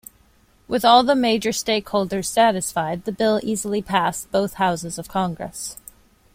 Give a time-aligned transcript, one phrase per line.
[0.67, 5.77] With all the major stakeholders satisfied, the bill easily passed both houses of Congress.